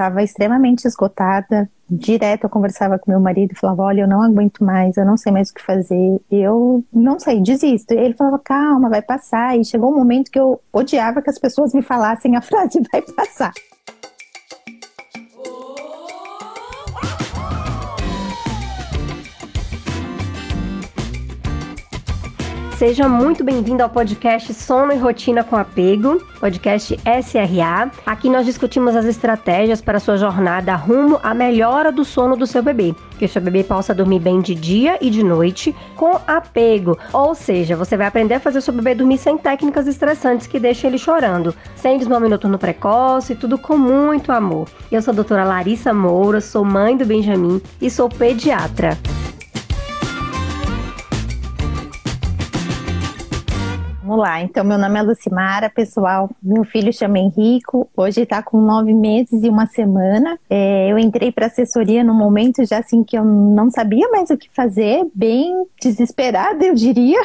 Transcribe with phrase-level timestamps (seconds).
[0.00, 1.68] Tava extremamente esgotada.
[1.86, 5.30] Direto eu conversava com meu marido falava: Olha, eu não aguento mais, eu não sei
[5.30, 7.92] mais o que fazer, eu não sei, desisto.
[7.92, 9.58] E ele falava: Calma, vai passar.
[9.58, 13.02] E chegou um momento que eu odiava que as pessoas me falassem a frase: Vai
[13.02, 13.52] passar.
[22.80, 27.90] Seja muito bem-vindo ao podcast Sono e Rotina com Apego, podcast SRA.
[28.06, 32.62] Aqui nós discutimos as estratégias para sua jornada rumo à melhora do sono do seu
[32.62, 36.96] bebê, que o seu bebê possa dormir bem de dia e de noite com apego.
[37.12, 40.58] Ou seja, você vai aprender a fazer o seu bebê dormir sem técnicas estressantes que
[40.58, 44.66] deixem ele chorando, sem desmame noturno precoce, tudo com muito amor.
[44.90, 48.96] Eu sou a doutora Larissa Moura, sou mãe do Benjamin e sou pediatra.
[54.10, 54.42] Vamos lá.
[54.42, 56.28] Então, meu nome é Lucimara, pessoal.
[56.42, 57.88] Meu filho chama Henrico.
[57.96, 60.36] Hoje está com nove meses e uma semana.
[60.50, 64.36] É, eu entrei para assessoria no momento já assim que eu não sabia mais o
[64.36, 67.20] que fazer, bem desesperada, eu diria,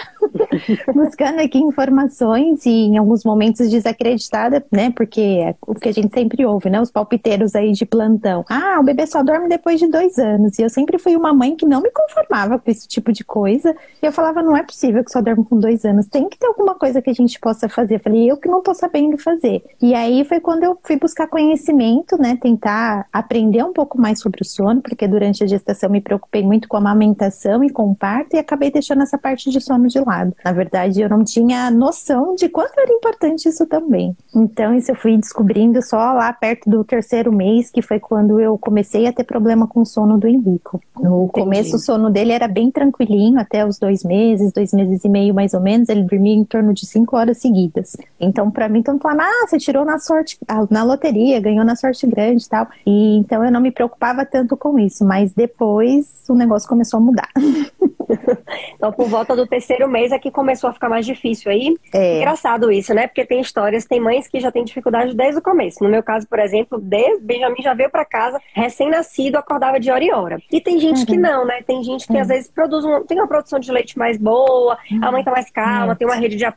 [0.93, 4.93] buscando aqui informações e em alguns momentos desacreditada, né?
[4.95, 6.79] Porque é o que a gente sempre ouve, né?
[6.79, 8.45] Os palpiteiros aí de plantão.
[8.47, 10.59] Ah, o bebê só dorme depois de dois anos.
[10.59, 13.75] E eu sempre fui uma mãe que não me conformava com esse tipo de coisa.
[14.03, 16.05] E eu falava, não é possível que só dorme com dois anos.
[16.05, 17.95] Tem que ter alguma coisa que a gente possa fazer.
[17.95, 19.63] Eu falei, eu que não tô sabendo fazer.
[19.81, 22.37] E aí foi quando eu fui buscar conhecimento, né?
[22.41, 26.67] Tentar aprender um pouco mais sobre o sono, porque durante a gestação me preocupei muito
[26.67, 29.99] com a amamentação e com o parto e acabei deixando essa parte de sono de
[29.99, 30.33] lado.
[30.43, 34.15] Na verdade, eu não tinha noção de quanto era importante isso também.
[34.35, 38.57] Então, isso eu fui descobrindo só lá perto do terceiro mês, que foi quando eu
[38.57, 40.81] comecei a ter problema com o sono do Henrico.
[40.97, 41.31] No Entendi.
[41.31, 45.33] começo, o sono dele era bem tranquilinho, até os dois meses, dois meses e meio
[45.33, 47.95] mais ou menos, ele dormia em torno torno de cinco horas seguidas.
[48.19, 51.75] Então, para mim, estão falando, ah, você tirou na sorte, ah, na loteria, ganhou na
[51.75, 52.67] sorte grande e tal.
[52.85, 57.01] E então eu não me preocupava tanto com isso, mas depois o negócio começou a
[57.01, 57.29] mudar.
[58.75, 61.75] então, por volta do terceiro mês é que começou a ficar mais difícil aí.
[61.93, 62.17] É.
[62.17, 63.07] Engraçado isso, né?
[63.07, 65.83] Porque tem histórias, tem mães que já têm dificuldade desde o começo.
[65.83, 70.03] No meu caso, por exemplo, desde Benjamin já veio para casa recém-nascido, acordava de hora
[70.03, 70.39] em hora.
[70.51, 71.05] E tem gente uhum.
[71.05, 71.61] que não, né?
[71.65, 72.21] Tem gente que uhum.
[72.21, 75.03] às vezes produz um, tem uma produção de leite mais boa, uhum.
[75.03, 75.95] a mãe tá mais calma, uhum.
[75.95, 76.54] tem uma rede de apoio.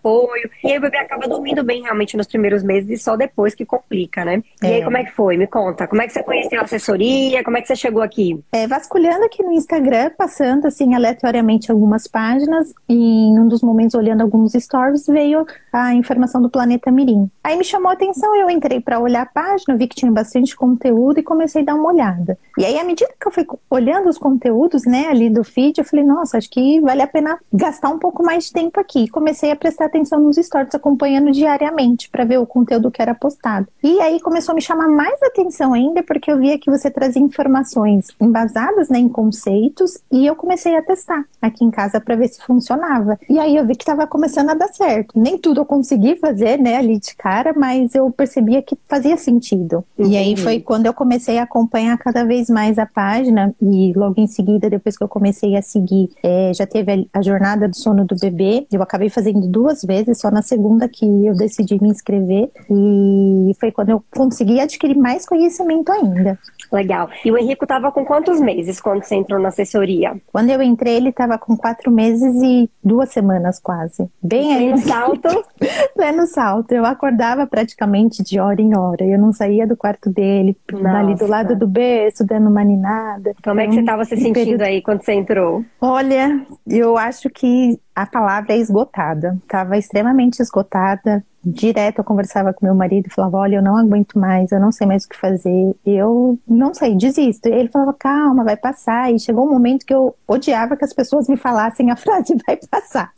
[0.63, 3.65] E aí o bebê acaba dormindo bem realmente nos primeiros meses e só depois que
[3.65, 4.43] complica, né?
[4.63, 4.75] E é.
[4.77, 5.37] aí como é que foi?
[5.37, 5.87] Me conta.
[5.87, 7.45] Como é que você conheceu a assessoria?
[7.45, 8.43] Como é que você chegou aqui?
[8.53, 13.95] É, vasculhando aqui no Instagram, passando assim aleatoriamente algumas páginas e em um dos momentos
[13.95, 17.31] olhando alguns stories veio a informação do Planeta Mirim.
[17.43, 20.57] Aí me chamou a atenção, eu entrei para olhar a página, vi que tinha bastante
[20.57, 22.39] conteúdo e comecei a dar uma olhada.
[22.57, 25.85] E aí à medida que eu fui olhando os conteúdos, né, ali do feed, eu
[25.85, 29.09] falei, nossa, acho que vale a pena gastar um pouco mais de tempo aqui.
[29.09, 33.67] Comecei a prestar atenção nos stories, acompanhando diariamente para ver o conteúdo que era postado.
[33.83, 37.23] E aí começou a me chamar mais atenção ainda, porque eu via que você trazia
[37.23, 42.29] informações embasadas né, em conceitos e eu comecei a testar aqui em casa para ver
[42.29, 43.19] se funcionava.
[43.29, 45.19] E aí eu vi que estava começando a dar certo.
[45.19, 49.85] Nem tudo eu consegui fazer, né, ali de cara, mas eu percebia que fazia sentido.
[49.99, 54.21] E aí foi quando eu comecei a acompanhar cada vez mais a página e logo
[54.21, 57.77] em seguida, depois que eu comecei a seguir, é, já teve a, a jornada do
[57.77, 58.67] sono do bebê.
[58.73, 63.71] Eu acabei fazendo duas vezes, só na segunda que eu decidi me inscrever e foi
[63.71, 66.39] quando eu consegui adquirir mais conhecimento ainda.
[66.73, 67.09] Legal.
[67.25, 70.17] E o Henrico estava com quantos meses quando você entrou na assessoria?
[70.33, 74.09] Quando eu entrei, ele estava com quatro meses e duas semanas quase.
[74.23, 74.71] Bem aí.
[74.71, 75.29] no salto?
[75.95, 76.73] Pleno salto.
[76.73, 79.05] Eu acordava praticamente de hora em hora.
[79.05, 80.99] Eu não saía do quarto dele, Nossa.
[80.99, 83.35] ali do lado do berço, dando uma ninada.
[83.43, 84.63] Como é que você estava se sentindo período...
[84.63, 85.65] aí quando você entrou?
[85.81, 89.37] Olha, eu acho que a palavra é esgotada.
[89.59, 94.19] Estava extremamente esgotada direto eu conversava com meu marido e falava, olha, eu não aguento
[94.19, 97.49] mais, eu não sei mais o que fazer, eu não sei, desisto.
[97.49, 99.13] E ele falava, calma, vai passar.
[99.13, 102.59] E chegou um momento que eu odiava que as pessoas me falassem a frase vai
[102.71, 103.11] passar.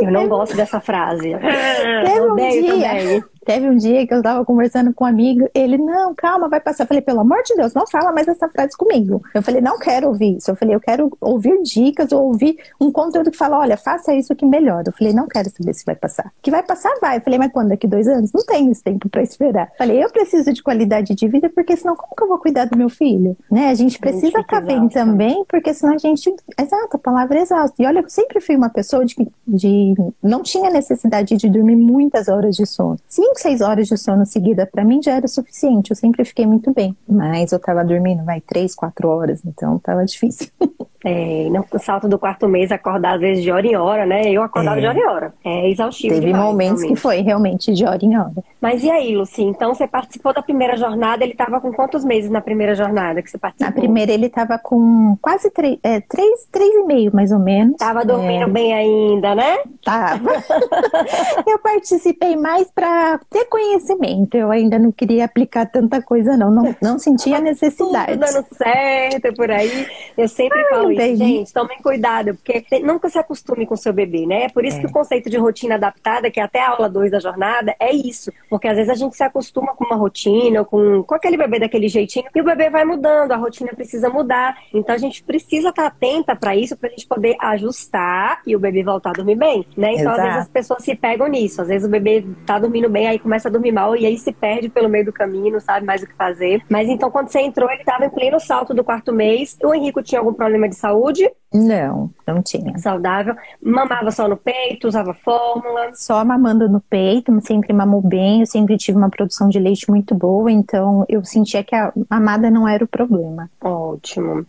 [0.00, 1.32] Eu não gosto dessa frase.
[2.04, 6.14] Teve um dia, Teve um dia que eu tava conversando com um amigo, ele, não,
[6.14, 6.84] calma, vai passar.
[6.84, 9.22] Eu falei, pelo amor de Deus, não fala mais essa frase comigo.
[9.34, 10.50] Eu falei, não quero ouvir isso.
[10.50, 14.34] Eu falei, eu quero ouvir dicas ou ouvir um conteúdo que fala, olha, faça isso
[14.34, 14.84] que melhora.
[14.86, 16.32] Eu falei, não quero saber se vai passar.
[16.40, 17.18] Que vai passar, vai.
[17.18, 17.63] Eu falei, mas quando?
[17.68, 18.32] Daqui dois anos?
[18.32, 19.70] Não tenho esse tempo para esperar.
[19.78, 22.76] Falei, eu preciso de qualidade de vida, porque senão como que eu vou cuidar do
[22.76, 23.36] meu filho?
[23.50, 23.68] Né?
[23.68, 26.34] A gente precisa estar bem também, porque senão a gente.
[26.58, 27.82] Exato, a palavra é exausta.
[27.82, 29.14] E olha, eu sempre fui uma pessoa de,
[29.46, 32.98] de não tinha necessidade de dormir muitas horas de sono.
[33.08, 35.90] Cinco, seis horas de sono seguida para mim já era suficiente.
[35.90, 36.96] Eu sempre fiquei muito bem.
[37.08, 40.48] Mas eu tava dormindo, vai, três, quatro horas, então tava difícil.
[41.06, 44.22] É, no salto do quarto mês, acordar às vezes de hora em hora, né?
[44.30, 44.80] Eu acordava é.
[44.80, 45.34] de hora em hora.
[45.44, 46.96] É exaustivo Teve demais, momentos realmente.
[46.96, 48.34] que foi realmente de hora em hora.
[48.60, 49.42] Mas e aí, Luci?
[49.42, 53.30] Então você participou da primeira jornada, ele estava com quantos meses na primeira jornada que
[53.30, 53.66] você participou?
[53.66, 57.76] Na primeira ele estava com quase três, é, três, três e meio, mais ou menos.
[57.76, 58.48] Tava dormindo é...
[58.48, 59.58] bem ainda, né?
[59.84, 60.30] Tava.
[61.46, 64.36] eu participei mais para ter conhecimento.
[64.36, 66.50] Eu ainda não queria aplicar tanta coisa, não.
[66.50, 68.12] Não, não sentia necessidade.
[68.12, 69.86] Tudo dando certo por aí.
[70.16, 73.92] Eu sempre Ai, falo isso, gente, tomem cuidado, porque nunca se acostume com o seu
[73.92, 74.48] bebê, né?
[74.48, 74.80] Por isso é.
[74.80, 77.92] que o conceito de rotina adaptada, que é até a aula 2 da jornada, é
[77.92, 78.32] isso.
[78.48, 81.88] Porque às vezes a gente se acostuma com uma rotina, com, com aquele bebê daquele
[81.88, 84.56] jeitinho, e o bebê vai mudando, a rotina precisa mudar.
[84.72, 88.58] Então a gente precisa estar atenta para isso, para a gente poder ajustar e o
[88.58, 89.92] bebê voltar a dormir bem, né?
[89.92, 90.20] Então Exato.
[90.20, 91.60] às vezes as pessoas se pegam nisso.
[91.60, 94.32] Às vezes o bebê tá dormindo bem, aí começa a dormir mal e aí se
[94.32, 96.62] perde pelo meio do caminho, não sabe mais o que fazer.
[96.68, 99.56] Mas então quando você entrou, ele estava em pleno salto do quarto mês.
[99.62, 101.28] O Henrico tinha algum problema de saúde?
[101.54, 102.76] Não, não tinha.
[102.78, 103.36] Saudável.
[103.62, 105.90] Mamava só no peito, usava fórmula?
[105.94, 110.16] Só mamando no peito, sempre mamou bem, eu sempre tive uma produção de leite muito
[110.16, 113.48] boa, então eu sentia que a mamada não era o problema.
[113.62, 114.44] Ótimo.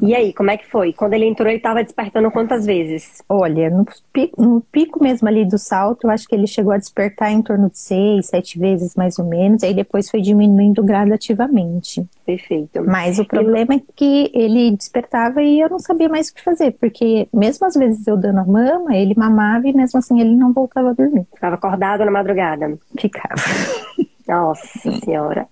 [0.00, 0.94] E aí, como é que foi?
[0.94, 3.22] Quando ele entrou, ele estava despertando quantas vezes?
[3.28, 6.78] Olha, no pico, no pico mesmo ali do salto, eu acho que ele chegou a
[6.78, 12.02] despertar em torno de seis, sete vezes mais ou menos, aí depois foi diminuindo gradativamente.
[12.24, 12.82] Perfeito.
[12.84, 13.76] Mas o problema e...
[13.76, 17.74] é que ele despertava e eu não sabia mais o que fazer, porque mesmo às
[17.74, 21.26] vezes eu dando a mama, ele mamava e mesmo assim ele não voltava a dormir.
[21.34, 22.78] Ficava acordado na madrugada?
[22.98, 23.34] Ficava.
[24.28, 25.46] Nossa senhora.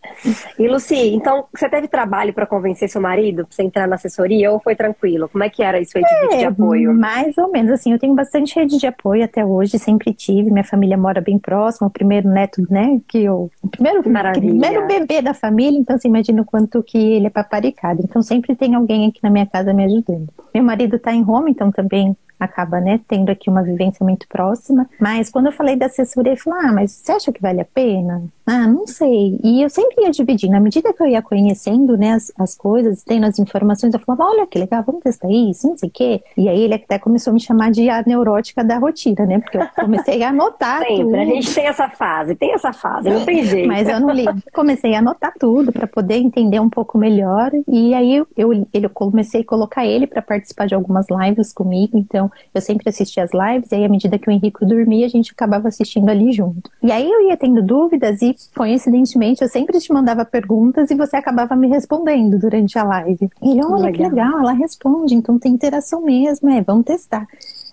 [0.59, 4.51] E Luci, então você teve trabalho para convencer seu marido para você entrar na assessoria
[4.51, 5.29] ou foi tranquilo?
[5.29, 6.93] Como é que era isso aí de é, rede de apoio?
[6.93, 10.65] Mais ou menos, assim, eu tenho bastante rede de apoio até hoje, sempre tive, minha
[10.65, 15.35] família mora bem próximo, o primeiro neto, né, que eu, o primeiro, primeiro bebê da
[15.35, 19.21] família, então você imagina o quanto que ele é paparicado, então sempre tem alguém aqui
[19.23, 20.29] na minha casa me ajudando.
[20.53, 24.89] Meu marido está em Roma, então também acaba, né, tendo aqui uma vivência muito próxima.
[25.01, 27.65] Mas quando eu falei da assessoria, ele falou: Ah, mas você acha que vale a
[27.65, 28.23] pena?
[28.47, 29.39] Ah, não sei.
[29.43, 30.55] E eu sempre ia dividindo.
[30.55, 34.31] À medida que eu ia conhecendo, né, as, as coisas, tendo as informações, eu falava:
[34.31, 36.23] Olha que legal, vamos testar isso, não sei o quê.
[36.37, 39.39] E aí ele até começou a me chamar de a neurótica da rotina, né?
[39.39, 41.17] Porque eu comecei a anotar sempre, tudo.
[41.17, 43.69] a gente tem essa fase, tem essa fase, não tem jeito.
[43.69, 44.25] Mas eu não li.
[44.53, 47.51] Comecei a anotar tudo para poder entender um pouco melhor.
[47.67, 51.97] E aí eu, eu, eu comecei a colocar ele para participar de algumas lives comigo.
[51.97, 55.09] Então, eu sempre assistia as lives, e aí à medida que o Henrique dormia, a
[55.09, 56.71] gente acabava assistindo ali junto.
[56.83, 61.17] E aí eu ia tendo dúvidas e, coincidentemente, eu sempre te mandava perguntas e você
[61.17, 63.31] acabava me respondendo durante a live.
[63.43, 63.93] E ele, olha legal.
[63.93, 67.27] que legal, ela responde, então tem interação mesmo, é, vamos testar.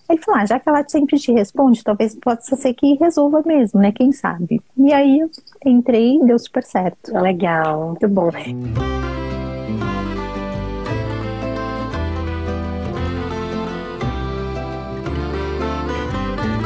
[0.10, 3.80] Ele falou, ah, já que ela sempre te responde, talvez possa ser que resolva mesmo,
[3.80, 3.92] né?
[3.92, 4.62] Quem sabe?
[4.78, 5.30] E aí eu
[5.66, 7.14] entrei e deu super certo.
[7.14, 8.32] Legal, muito bom.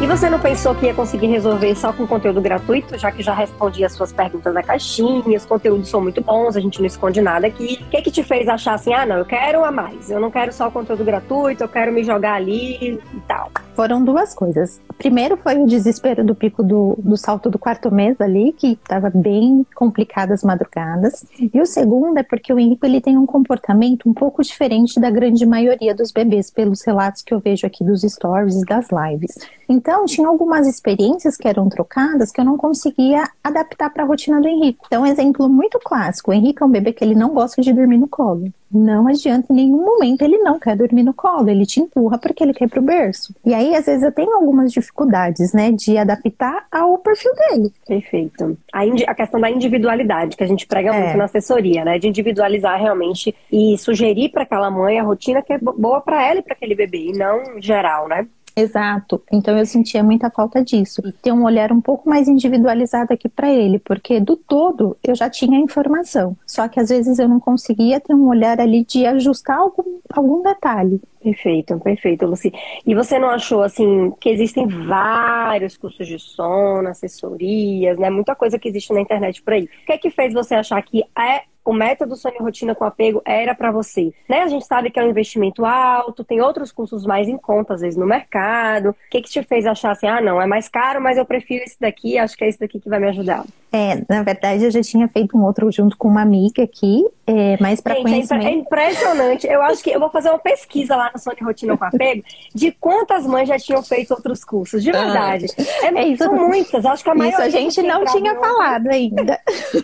[0.06, 3.34] E você não pensou que ia conseguir resolver só com conteúdo gratuito, já que já
[3.34, 7.20] respondi as suas perguntas na caixinha, os conteúdos são muito bons, a gente não esconde
[7.24, 7.80] nada aqui.
[7.82, 10.30] O que que te fez achar assim, ah, não, eu quero a mais, eu não
[10.30, 13.50] quero só o conteúdo gratuito, eu quero me jogar ali e tal?
[13.76, 14.80] Foram duas coisas.
[14.98, 19.10] Primeiro foi o desespero do pico do, do salto do quarto mês ali, que estava
[19.10, 21.26] bem complicado as madrugadas.
[21.38, 25.12] E o segundo é porque o Henrique ele tem um comportamento um pouco diferente da
[25.12, 29.36] grande maioria dos bebês, pelos relatos que eu vejo aqui dos stories e das lives.
[29.68, 34.40] Então, tinha algumas experiências que eram trocadas que eu não conseguia adaptar para a rotina
[34.40, 34.80] do Henrique.
[34.86, 37.74] Então, um exemplo muito clássico: o Henrique é um bebê que ele não gosta de
[37.74, 38.54] dormir no colo.
[38.76, 42.44] Não adianta em nenhum momento ele não quer dormir no colo, ele te empurra porque
[42.44, 43.34] ele quer ir pro berço.
[43.46, 47.72] E aí, às vezes, eu tenho algumas dificuldades, né, de adaptar ao perfil dele.
[47.88, 48.58] Perfeito.
[48.74, 51.04] A, a questão da individualidade, que a gente prega é.
[51.04, 55.54] muito na assessoria, né, de individualizar realmente e sugerir para aquela mãe a rotina que
[55.54, 58.28] é boa para ela e para aquele bebê, e não geral, né?
[58.56, 59.22] Exato.
[59.32, 61.02] Então eu sentia muita falta disso.
[61.06, 65.14] E ter um olhar um pouco mais individualizado aqui para ele, porque do todo eu
[65.14, 66.38] já tinha informação.
[66.48, 70.42] Só que às vezes eu não conseguia ter um olhar ali de ajustar algum, algum
[70.42, 71.02] detalhe.
[71.22, 72.54] Perfeito, perfeito, Luci.
[72.86, 78.12] E você não achou, assim, que existem vários cursos de sono, assessorias, né?
[78.12, 79.64] Muita coisa que existe na internet por aí.
[79.64, 83.22] O que é que fez você achar que é o método Sonho Rotina com Apego
[83.26, 84.14] era para você.
[84.30, 84.44] Né?
[84.44, 87.82] A gente sabe que é um investimento alto, tem outros cursos mais em conta, às
[87.82, 88.90] vezes, no mercado.
[88.90, 91.64] O que, que te fez achar assim, ah, não, é mais caro, mas eu prefiro
[91.64, 93.44] esse daqui, acho que é esse daqui que vai me ajudar?
[93.74, 97.58] É, na verdade, eu já tinha feito um outro junto com uma amiga aqui, é,
[97.60, 98.48] mas para é conhecimento...
[98.48, 99.48] É impressionante.
[99.48, 102.72] Eu acho que eu vou fazer uma pesquisa lá no Sonho Rotina com Apego de
[102.72, 105.48] quantas mães já tinham feito outros cursos, de verdade.
[105.58, 107.48] Ah, é, é, são muitas, acho que a maioria...
[107.48, 109.40] Isso a gente não tinha falado ainda.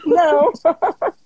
[0.05, 0.51] não.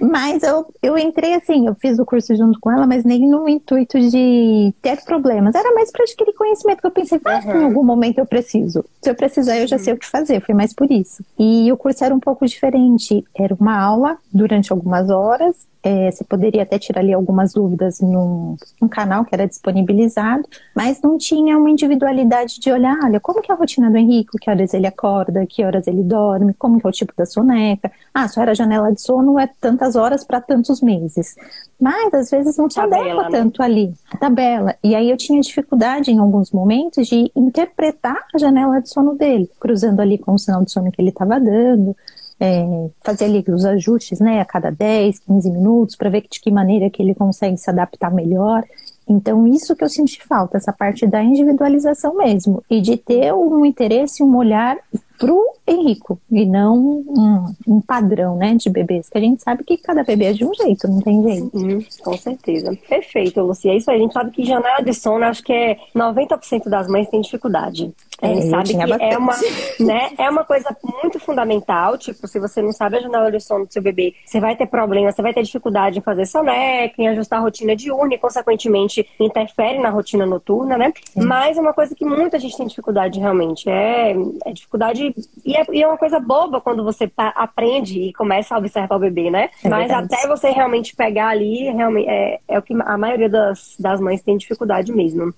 [0.00, 3.48] Mas eu, eu entrei assim, eu fiz o curso junto com ela, mas nem no
[3.48, 5.54] intuito de ter problemas.
[5.54, 7.60] Era mais para adquirir conhecimento, que eu pensei, ah, uhum.
[7.60, 8.84] em algum momento eu preciso.
[9.02, 10.40] Se eu precisar, eu já sei o que fazer.
[10.40, 11.24] Foi mais por isso.
[11.38, 13.24] E o curso era um pouco diferente.
[13.36, 18.56] Era uma aula durante algumas horas é, você poderia até tirar ali algumas dúvidas num,
[18.80, 23.50] num, canal que era disponibilizado, mas não tinha uma individualidade de olhar, olha, como que
[23.50, 26.86] é a rotina do Henrique, que horas ele acorda, que horas ele dorme, como que
[26.86, 27.90] é o tipo da soneca.
[28.12, 31.36] Ah, só era janela de sono, é tantas horas para tantos meses.
[31.80, 33.28] Mas às vezes não se adequa né?
[33.30, 34.74] tanto ali, a tabela.
[34.82, 39.48] E aí eu tinha dificuldade em alguns momentos de interpretar a janela de sono dele,
[39.60, 41.96] cruzando ali com o sinal de sono que ele estava dando,
[42.40, 46.50] é, fazer ali os ajustes, né, a cada 10, 15 minutos, para ver de que
[46.50, 48.64] maneira que ele consegue se adaptar melhor.
[49.08, 53.64] Então, isso que eu senti falta, essa parte da individualização mesmo, e de ter um
[53.64, 54.76] interesse, um olhar
[55.18, 59.76] pro Henrico, e não um, um, padrão, né, de bebês, que a gente sabe que
[59.76, 61.56] cada bebê é de um jeito, não tem jeito.
[61.56, 62.76] Uhum, com certeza.
[62.88, 63.72] Perfeito, Lucia.
[63.72, 66.88] É isso aí, a gente sabe que janela de sono, acho que é 90% das
[66.88, 67.92] mães tem dificuldade.
[68.20, 69.14] A gente é, sabe que bastante.
[69.14, 69.34] é uma,
[69.80, 71.96] né, é uma coisa muito fundamental.
[71.96, 74.66] Tipo, se você não sabe a janela de sono do seu bebê, você vai ter
[74.66, 79.08] problema, você vai ter dificuldade em fazer soneca, em ajustar a rotina diurna e, consequentemente,
[79.20, 80.92] interfere na rotina noturna, né?
[81.12, 81.24] Sim.
[81.24, 83.70] Mas é uma coisa que muita gente tem dificuldade realmente.
[83.70, 85.14] É, é dificuldade.
[85.44, 89.00] E é, e é, uma coisa boba quando você aprende e começa a observar o
[89.00, 89.50] bebê, né?
[89.64, 90.14] É Mas verdade.
[90.14, 94.22] até você realmente pegar ali, realmente, é, é o que a maioria das, das mães
[94.22, 95.32] tem dificuldade mesmo.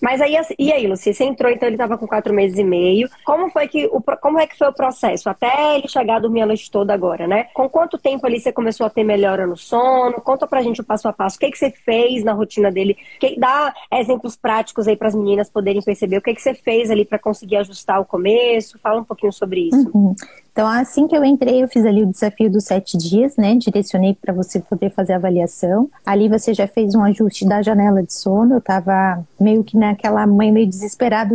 [0.00, 3.08] Mas aí, e aí, Lucia, você entrou, então ele estava com quatro meses e meio.
[3.24, 6.42] Como foi que o, como é que foi o processo até ele chegar a dormir
[6.42, 7.44] a noite toda agora, né?
[7.54, 10.20] Com quanto tempo ali você começou a ter melhora no sono?
[10.20, 11.36] Conta pra gente o passo a passo.
[11.36, 12.96] O que, que você fez na rotina dele?
[13.18, 16.90] Que, dá exemplos práticos aí para as meninas poderem perceber o que, que você fez
[16.90, 18.78] ali para conseguir ajustar o começo.
[18.78, 19.90] Fala um pouquinho sobre isso.
[19.94, 20.14] Uhum.
[20.58, 23.54] Então, assim que eu entrei, eu fiz ali o desafio dos sete dias, né?
[23.54, 25.88] Direcionei para você poder fazer a avaliação.
[26.04, 28.56] Ali você já fez um ajuste da janela de sono.
[28.56, 31.32] Eu tava meio que naquela mãe meio desesperada,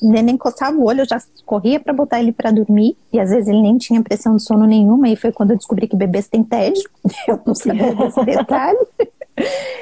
[0.00, 2.96] nem encostava o olho, eu já corria para botar ele para dormir.
[3.12, 5.06] E às vezes ele nem tinha pressão de sono nenhuma.
[5.10, 6.82] E foi quando eu descobri que bebês têm tédio.
[7.28, 8.78] Eu não sabia desse detalhe.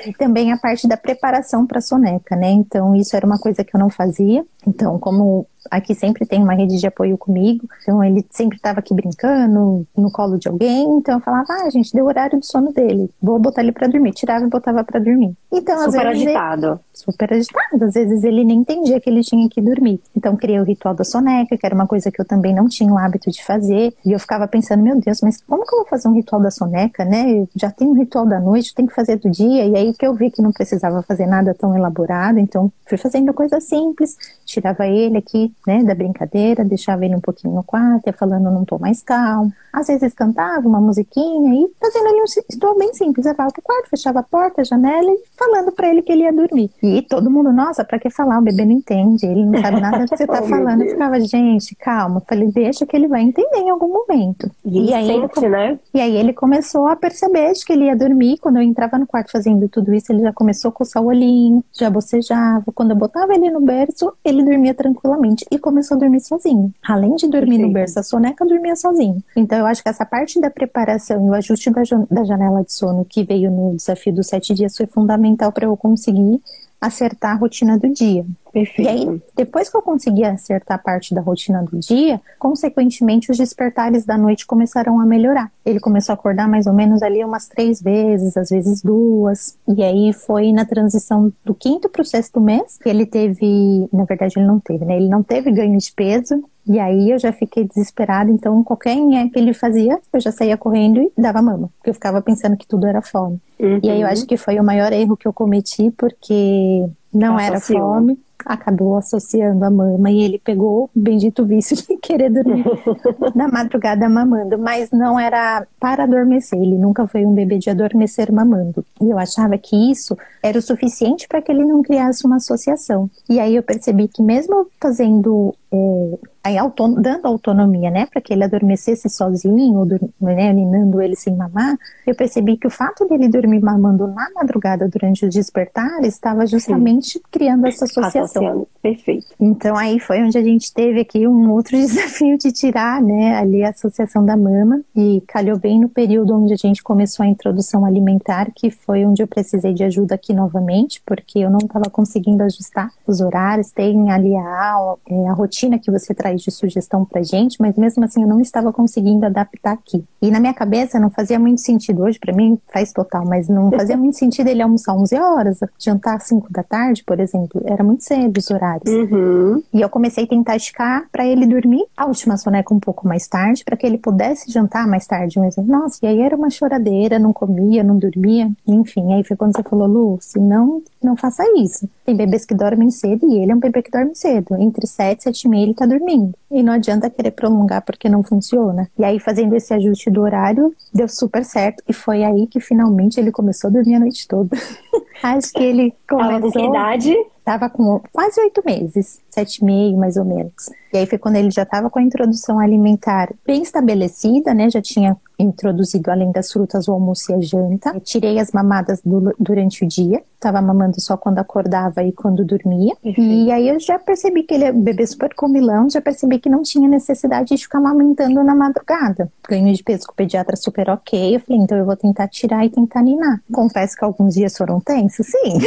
[0.06, 2.50] E também a parte da preparação para soneca, né?
[2.50, 4.44] Então, isso era uma coisa que eu não fazia.
[4.66, 8.94] Então, como aqui sempre tem uma rede de apoio comigo, então ele sempre estava aqui
[8.94, 12.72] brincando no colo de alguém, então eu falava, ah, gente, deu o horário do sono
[12.72, 15.34] dele, vou botar ele para dormir, tirava e botava para dormir.
[15.52, 16.66] Então, super às vezes agitado.
[16.66, 20.00] Ele, super agitado, às vezes ele nem entendia que ele tinha que dormir.
[20.16, 22.92] Então, criei o ritual da soneca, que era uma coisa que eu também não tinha
[22.92, 25.88] o hábito de fazer, e eu ficava pensando, meu Deus, mas como que eu vou
[25.88, 27.30] fazer um ritual da soneca, né?
[27.30, 30.06] Eu já tem um ritual da noite, tem que fazer do dia, e aí que
[30.06, 34.16] eu vi que não precisava fazer nada tão elaborado, então fui fazendo coisas simples,
[34.50, 38.64] tirava ele aqui, né, da brincadeira, deixava ele um pouquinho no quarto, ia falando num
[38.64, 39.52] tom mais calmo.
[39.72, 43.24] Às vezes cantava uma musiquinha e fazendo ali um ritual bem simples.
[43.26, 46.32] Levava pro quarto, fechava a porta, a janela e falando para ele que ele ia
[46.32, 46.70] dormir.
[46.82, 48.38] E todo mundo, nossa, pra que falar?
[48.38, 50.82] O bebê não entende, ele não sabe nada do que você tá oh, falando.
[50.82, 52.20] Eu ficava, gente, calma.
[52.28, 54.50] Falei, deixa que ele vai entender em algum momento.
[54.64, 55.78] E, e aí, sente, ele, né?
[55.94, 58.38] E aí ele começou a perceber que ele ia dormir.
[58.38, 61.62] Quando eu entrava no quarto fazendo tudo isso, ele já começou a coçar o olhinho,
[61.72, 62.64] já bocejava.
[62.74, 66.72] Quando eu botava ele no berço, ele dormia tranquilamente e começou a dormir sozinho.
[66.82, 69.22] Além de dormir no berço, a soneca dormia sozinho.
[69.36, 72.72] Então eu acho que essa parte da preparação e o ajuste da, da janela de
[72.72, 76.40] sono que veio no desafio dos sete dias foi fundamental para eu conseguir
[76.80, 78.24] acertar a rotina do dia.
[78.52, 78.82] Perfeito.
[78.82, 84.04] E aí, depois que eu consegui acertar parte da rotina do dia, consequentemente os despertares
[84.04, 85.50] da noite começaram a melhorar.
[85.64, 89.56] Ele começou a acordar mais ou menos ali umas três vezes, às vezes duas.
[89.68, 94.04] E aí foi na transição do quinto para o sexto mês que ele teve, na
[94.04, 94.96] verdade ele não teve, né?
[94.96, 99.30] Ele não teve ganho de peso, e aí eu já fiquei desesperada, então qualquer nhe
[99.30, 102.66] que ele fazia, eu já saía correndo e dava mama, porque eu ficava pensando que
[102.66, 103.40] tudo era fome.
[103.58, 103.80] Uhum.
[103.82, 107.60] E aí eu acho que foi o maior erro que eu cometi, porque não era
[107.60, 112.64] fome, acabou associando a mama e ele pegou o bendito vício de querer dormir
[113.34, 118.32] na madrugada mamando, mas não era para adormecer, ele nunca foi um bebê de adormecer
[118.32, 118.84] mamando.
[119.00, 123.10] E eu achava que isso era o suficiente para que ele não criasse uma associação.
[123.28, 126.56] E aí eu percebi que mesmo fazendo é, aí
[126.98, 129.86] dando autonomia, né, para que ele adormecesse sozinho,
[130.20, 134.88] né, aninando ele sem mamar, eu percebi que o fato dele dormir mamando na madrugada
[134.88, 137.20] durante o despertar estava justamente Sim.
[137.30, 138.22] criando essa associação.
[138.22, 138.68] Associando.
[138.82, 139.26] Perfeito.
[139.38, 143.62] Então aí foi onde a gente teve aqui um outro desafio de tirar, né, ali
[143.62, 147.84] a associação da mama e calhou bem no período onde a gente começou a introdução
[147.84, 152.42] alimentar, que foi onde eu precisei de ajuda aqui novamente, porque eu não estava conseguindo
[152.42, 154.96] ajustar os horários, tem ali a,
[155.28, 158.72] a rotina que você traz de sugestão pra gente, mas mesmo assim eu não estava
[158.72, 160.04] conseguindo adaptar aqui.
[160.20, 163.70] E na minha cabeça não fazia muito sentido hoje, para mim faz total, mas não
[163.70, 167.62] fazia muito sentido ele almoçar 11 horas, jantar às 5 da tarde, por exemplo.
[167.64, 168.90] Era muito cedo os horários.
[168.90, 169.62] Uhum.
[169.72, 173.26] E eu comecei a tentar esticar para ele dormir a última soneca um pouco mais
[173.26, 175.38] tarde, para que ele pudesse jantar mais tarde.
[175.38, 175.70] Um exemplo.
[175.70, 179.14] Nossa, e aí era uma choradeira, não comia, não dormia, enfim.
[179.14, 181.88] Aí foi quando você falou, Lu, se não, não faça isso.
[182.04, 184.54] Tem bebês que dormem cedo e ele é um bebê que dorme cedo.
[184.56, 186.34] Entre 7 e 7 e meia ele tá dormindo.
[186.50, 188.88] E não adianta querer prolongar porque não funciona.
[188.98, 191.82] E aí, fazendo esse ajuste do horário, deu super certo.
[191.88, 194.56] E foi aí que finalmente ele começou a dormir a noite toda.
[195.22, 196.50] Acho que ele começou.
[196.52, 200.70] Tava com Tava com quase oito meses, sete e meio mais ou menos.
[200.92, 204.68] E aí foi quando ele já estava com a introdução alimentar bem estabelecida, né?
[204.68, 207.90] Já tinha introduzido além das frutas o almoço e a janta.
[207.94, 212.44] Eu tirei as mamadas do, durante o dia, estava mamando só quando acordava e quando
[212.44, 212.94] dormia.
[213.04, 213.46] Uhum.
[213.46, 216.62] E aí eu já percebi que ele é bebê super comilão, já percebi que não
[216.62, 219.30] tinha necessidade de ficar amamentando na madrugada.
[219.48, 221.36] Ganho de peso com o pediatra super ok.
[221.36, 223.40] Eu falei, então eu vou tentar tirar e tentar ninar.
[223.52, 225.58] Confesso que alguns dias foram tensos, sim.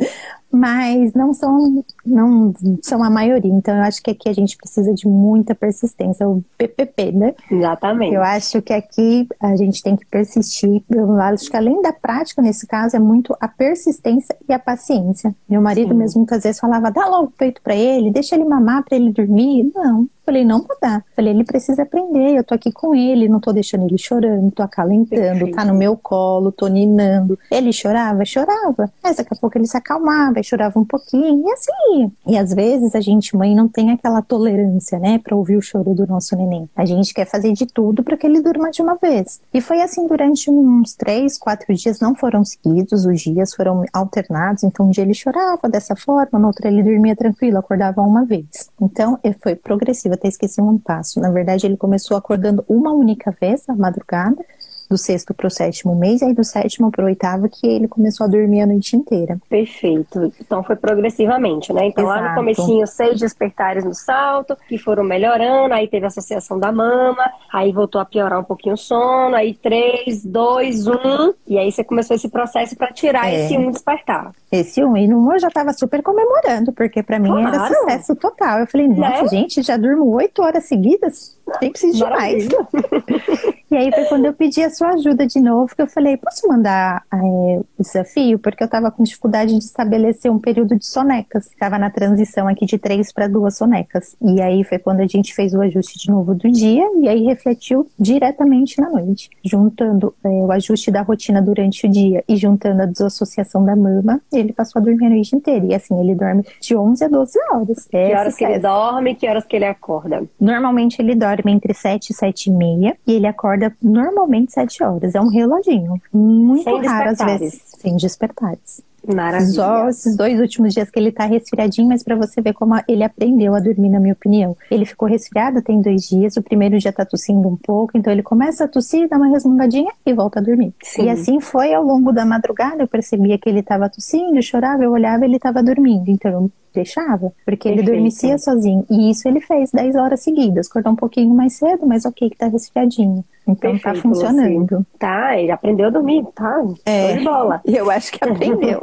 [0.52, 2.52] mas não são, não
[2.82, 3.52] são a maioria.
[3.52, 7.34] Então, eu acho que aqui a gente precisa de muita persistência, o PPP, né?
[7.50, 8.14] Exatamente.
[8.14, 10.82] Eu acho que aqui a gente tem que persistir.
[10.90, 15.34] Eu acho que além da prática, nesse caso, é muito a persistência e a paciência.
[15.48, 15.98] Meu marido Sim.
[15.98, 19.12] mesmo muitas vezes falava, dá logo o peito para ele, deixa ele mamar para ele
[19.12, 19.70] dormir.
[19.74, 21.02] Não, Falei, não vou dar.
[21.16, 24.62] Falei, ele precisa aprender, eu tô aqui com ele, não tô deixando ele chorando, tô
[24.62, 25.56] acalentando, Perfeito.
[25.56, 27.36] tá no meu colo, tô ninando.
[27.50, 28.24] Ele chorava?
[28.24, 28.92] Chorava.
[29.02, 32.12] Mas daqui a pouco ele se acalmava e chorava um pouquinho, e assim.
[32.26, 35.94] E às vezes a gente, mãe, não tem aquela tolerância, né, pra ouvir o choro
[35.94, 36.68] do nosso neném.
[36.76, 39.40] A gente quer fazer de tudo para que ele durma de uma vez.
[39.52, 44.64] E foi assim durante uns três, quatro dias, não foram seguidos, os dias foram alternados,
[44.64, 48.70] então um dia ele chorava dessa forma, no outro ele dormia tranquilo, acordava uma vez.
[48.80, 51.20] Então, foi progressivo até esqueci um passo.
[51.20, 54.44] Na verdade, ele começou acordando uma única vez à madrugada
[54.90, 57.86] do sexto para o sétimo mês, e aí do sétimo para o oitavo que ele
[57.86, 59.38] começou a dormir a noite inteira.
[59.48, 60.32] Perfeito.
[60.40, 61.86] Então foi progressivamente, né?
[61.86, 62.20] Então Exato.
[62.20, 66.72] lá no comecinho, seis despertares no salto, que foram melhorando, aí teve a associação da
[66.72, 71.70] mama, aí voltou a piorar um pouquinho o sono, aí três, dois, um, e aí
[71.70, 73.44] você começou esse processo para tirar é.
[73.44, 74.32] esse um despertar.
[74.50, 77.54] Esse um, e no um eu já estava super comemorando, porque para mim claro.
[77.54, 78.58] era sucesso total.
[78.58, 79.28] Eu falei, nossa, né?
[79.28, 82.48] gente, já durmo oito horas seguidas, tem preciso de mais.
[83.70, 86.48] E aí foi quando eu pedi a sua ajuda de novo, que eu falei, posso
[86.48, 88.36] mandar é, o desafio?
[88.36, 91.46] Porque eu estava com dificuldade de estabelecer um período de sonecas.
[91.46, 94.16] Estava na transição aqui de três para duas sonecas.
[94.20, 97.22] E aí foi quando a gente fez o ajuste de novo do dia, e aí
[97.22, 99.30] refletiu diretamente na noite.
[99.44, 104.20] Juntando é, o ajuste da rotina durante o dia e juntando a desassociação da mama,
[104.32, 105.64] ele passou a dormir a noite inteira.
[105.66, 107.86] E assim, ele dorme de 11 a 12 horas.
[107.86, 110.24] Que Essa horas que ele dorme, que horas que ele acorda?
[110.40, 115.14] Normalmente ele dorme entre 7 e 7 e meia, e ele acorda normalmente sete horas.
[115.14, 116.00] É um reloginho.
[116.12, 117.62] Muito sem raro às vezes.
[117.78, 118.82] Sem despertares.
[119.06, 119.52] Maravilha.
[119.52, 123.02] Só esses dois últimos dias que ele tá resfriadinho, mas para você ver como ele
[123.02, 124.56] aprendeu a dormir, na minha opinião.
[124.70, 128.22] Ele ficou resfriado tem dois dias, o primeiro dia tá tossindo um pouco, então ele
[128.22, 130.74] começa a tossir, dá uma resmungadinha e volta a dormir.
[130.82, 131.04] Sim.
[131.04, 134.92] E assim foi ao longo da madrugada, eu percebia que ele tava tossindo, chorava, eu
[134.92, 136.08] olhava, ele tava dormindo.
[136.08, 137.78] Então eu deixava, porque Perfeito.
[137.78, 138.84] ele dormicia sozinho.
[138.90, 142.36] E isso ele fez 10 horas seguidas, cortou um pouquinho mais cedo, mas ok, que
[142.36, 143.24] tá resfriadinho.
[143.48, 144.74] Então tá Perfeito, tá funcionando.
[144.74, 144.86] Assim.
[144.98, 146.62] Tá, ele aprendeu a dormir, tá?
[146.84, 147.60] É, de bola.
[147.66, 148.80] Eu acho que aprendeu.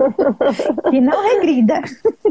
[0.91, 1.81] e não regrida.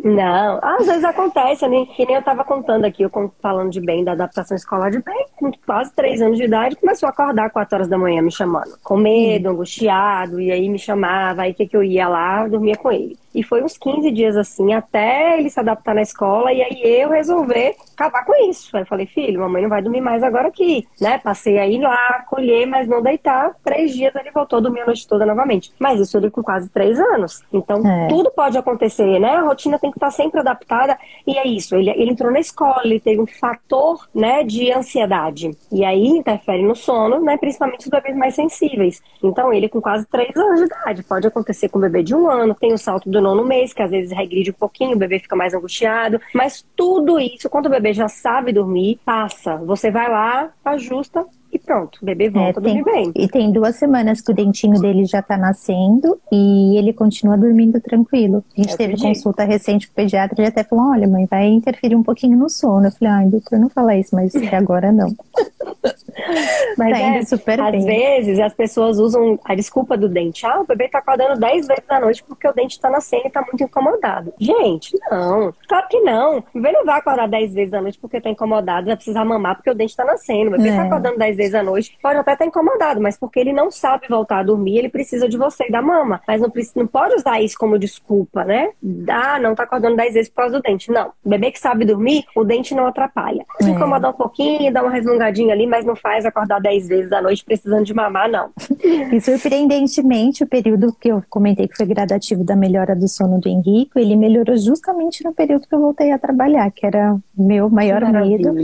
[0.05, 1.87] Não, às vezes acontece, né?
[1.87, 5.27] que nem eu tava contando aqui, eu falando de bem, da adaptação escolar de bem,
[5.37, 8.77] com quase 3 anos de idade, começou a acordar 4 horas da manhã me chamando.
[8.83, 12.90] Com medo, angustiado, e aí me chamava, aí que, que eu ia lá, dormia com
[12.92, 13.16] ele.
[13.37, 17.11] E foi uns 15 dias assim, até ele se adaptar na escola e aí eu
[17.11, 18.75] resolver acabar com isso.
[18.75, 21.18] Aí eu falei, filho, mamãe não vai dormir mais agora aqui, né?
[21.18, 23.55] Passei aí lá, colher, mas não deitar.
[23.62, 25.70] Três dias ele voltou a dormir a noite toda novamente.
[25.79, 27.42] Mas isso ele com quase três anos.
[27.53, 28.09] Então é.
[28.09, 29.37] tudo pode acontecer, né?
[29.37, 30.99] A rotina tem que estar sempre adaptada.
[31.27, 35.51] E é isso, ele, ele entrou na escola, ele teve um fator, né, de ansiedade.
[35.70, 37.37] E aí interfere no sono, né?
[37.37, 39.03] Principalmente os bebês mais sensíveis.
[39.22, 41.03] Então ele com quase três anos de idade.
[41.03, 43.82] Pode acontecer com um bebê de um ano, tem o salto do nono mês, que
[43.82, 46.20] às vezes regride um pouquinho, o bebê fica mais angustiado.
[46.32, 49.56] Mas tudo isso, quando o bebê já sabe dormir, passa.
[49.56, 53.12] Você vai lá, ajusta, e pronto, o bebê volta é, tem, a dormir bem.
[53.14, 57.80] E tem duas semanas que o dentinho dele já tá nascendo e ele continua dormindo
[57.80, 58.44] tranquilo.
[58.56, 61.46] A gente é teve consulta recente com o pediatra, ele até falou, olha mãe, vai
[61.46, 62.87] interferir um pouquinho no sono.
[62.87, 65.14] Eu falei, ai, doutor, não fala isso, mas agora não.
[66.76, 67.85] mas tá é, super às bem.
[67.85, 71.85] vezes as pessoas usam a desculpa do dente, ah, o bebê tá acordando 10 vezes
[71.88, 74.32] à noite porque o dente tá nascendo e tá muito incomodado.
[74.38, 76.38] Gente, não, claro que não.
[76.38, 79.56] O bebê não vai acordar 10 vezes à noite porque tá incomodado, vai precisar mamar
[79.56, 80.48] porque o dente tá nascendo.
[80.48, 80.76] O bebê tá é.
[80.76, 84.07] tá acordando 10 vezes à noite, pode até estar incomodado, mas porque ele não sabe
[84.09, 86.20] voltar a dormir, ele precisa de você e da mama.
[86.27, 88.70] Mas não, precisa, não pode usar isso como desculpa, né?
[89.09, 90.90] Ah, não tá acordando 10 vezes por causa do dente.
[90.90, 91.12] Não.
[91.25, 93.44] O bebê que sabe dormir, o dente não atrapalha.
[93.61, 93.72] Se é.
[93.72, 97.44] incomodar um pouquinho, dá uma resmungadinha ali, mas não faz acordar 10 vezes à noite
[97.44, 98.51] precisando de mamar, não.
[99.12, 103.49] E surpreendentemente, o período que eu comentei que foi gradativo da melhora do sono do
[103.49, 108.03] Henrique, ele melhorou justamente no período que eu voltei a trabalhar, que era meu maior
[108.12, 108.59] medo.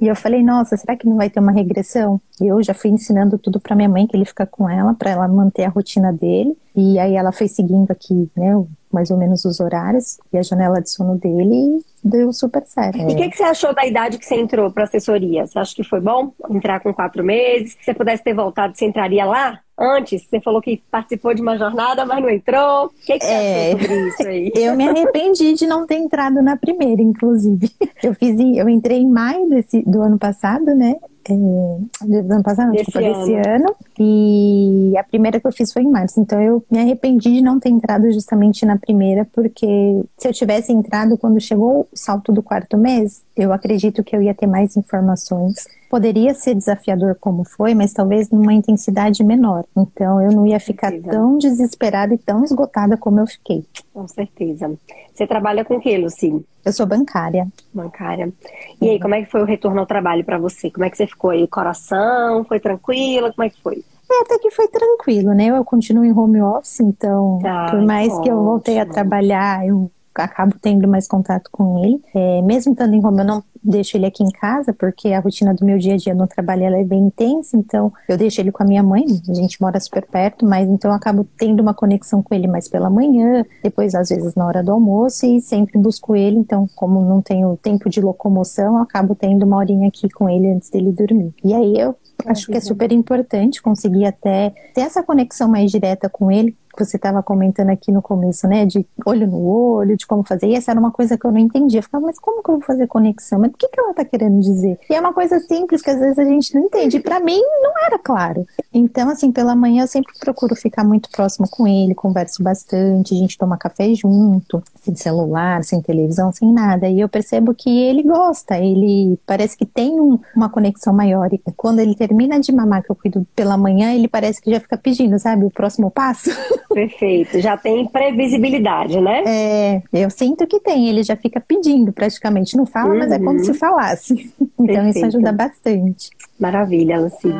[0.00, 2.09] E eu falei, nossa, será que não vai ter uma regressão?
[2.40, 5.10] E eu já fui ensinando tudo para minha mãe, que ele fica com ela, para
[5.10, 6.56] ela manter a rotina dele.
[6.74, 8.54] E aí ela foi seguindo aqui, né,
[8.92, 12.98] mais ou menos os horários e a janela de sono dele e deu super certo.
[12.98, 15.46] E o que, que, você achou da idade que você entrou para assessoria?
[15.46, 17.72] Você acha que foi bom entrar com quatro meses?
[17.72, 19.60] Se você pudesse ter voltado, você entraria lá?
[19.78, 22.86] Antes, você falou que participou de uma jornada, mas não entrou.
[22.86, 23.72] O que, que você é...
[23.72, 24.52] achou sobre isso aí?
[24.56, 27.70] Eu me arrependi de não ter entrado na primeira, inclusive.
[28.02, 30.96] Eu fiz, eu entrei em maio desse, do ano passado, né?
[31.28, 33.18] É, do ano passado, desse desculpa, ano.
[33.18, 33.74] desse ano.
[33.98, 36.20] E a primeira que eu fiz foi em março.
[36.20, 40.72] Então eu me arrependi de não ter entrado justamente na primeira, porque se eu tivesse
[40.72, 44.76] entrado quando chegou o salto do quarto mês, eu acredito que eu ia ter mais
[44.76, 45.54] informações
[45.90, 49.64] poderia ser desafiador como foi, mas talvez numa intensidade menor.
[49.76, 53.64] Então eu não ia ficar tão desesperada e tão esgotada como eu fiquei.
[53.92, 54.72] Com certeza.
[55.12, 56.46] Você trabalha com o que, Luci?
[56.64, 57.48] Eu sou bancária.
[57.74, 58.32] Bancária.
[58.80, 60.70] E aí, como é que foi o retorno ao trabalho para você?
[60.70, 61.48] Como é que você ficou aí?
[61.48, 62.44] Coração?
[62.44, 63.32] Foi tranquila?
[63.32, 63.82] Como é que foi?
[64.10, 65.46] É, até que foi tranquilo, né?
[65.46, 68.22] Eu continuo em home office, então, ah, por mais ótimo.
[68.22, 69.90] que eu voltei a trabalhar, eu
[70.24, 72.00] acabo tendo mais contato com ele.
[72.14, 75.54] É, mesmo estando em home, eu não deixo ele aqui em casa, porque a rotina
[75.54, 78.50] do meu dia a dia no trabalho ela é bem intensa, então eu deixo ele
[78.50, 81.74] com a minha mãe, a gente mora super perto, mas então eu acabo tendo uma
[81.74, 85.78] conexão com ele mais pela manhã, depois às vezes na hora do almoço e sempre
[85.78, 90.08] busco ele, então como não tenho tempo de locomoção, eu acabo tendo uma horinha aqui
[90.08, 91.34] com ele antes dele dormir.
[91.44, 91.94] E aí eu
[92.26, 96.96] acho que é super importante conseguir até ter essa conexão mais direta com ele, você
[96.96, 100.70] estava comentando aqui no começo, né, de olho no olho, de como fazer, e essa
[100.70, 101.78] era uma coisa que eu não entendia.
[101.78, 103.38] Eu ficava, mas como que eu vou fazer conexão?
[103.38, 104.78] Mas o que, que ela está querendo dizer?
[104.88, 106.96] E é uma coisa simples que às vezes a gente não entende.
[106.96, 108.46] E mim não era claro.
[108.72, 113.18] Então, assim, pela manhã eu sempre procuro ficar muito próximo com ele, converso bastante, a
[113.18, 116.88] gente toma café junto, sem celular, sem televisão, sem nada.
[116.88, 121.32] E eu percebo que ele gosta, ele parece que tem um, uma conexão maior.
[121.32, 124.60] E quando ele termina de mamar, que eu cuido pela manhã, ele parece que já
[124.60, 126.30] fica pedindo, sabe, o próximo passo.
[126.72, 129.24] Perfeito, já tem previsibilidade, né?
[129.26, 132.98] É, eu sinto que tem, ele já fica pedindo praticamente, não fala, uhum.
[132.98, 133.44] mas é como uhum.
[133.44, 134.32] se falasse.
[134.60, 134.96] Então Perfeito.
[134.98, 136.10] isso ajuda bastante.
[136.38, 137.32] Maravilha, Lucy.